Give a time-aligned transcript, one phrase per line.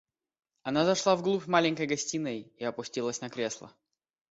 [0.63, 3.71] Она зашла в глубь маленькой гостиной и опустилась на кресло.